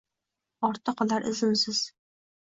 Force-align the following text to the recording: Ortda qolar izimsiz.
Ortda 0.69 0.95
qolar 1.03 1.29
izimsiz. 1.33 1.85